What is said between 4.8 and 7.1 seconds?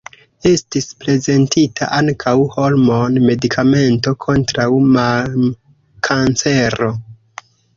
mamkancero.